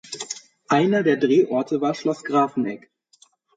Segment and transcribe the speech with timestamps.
[0.67, 2.89] Einer der Drehorte war Schloss Grafenegg.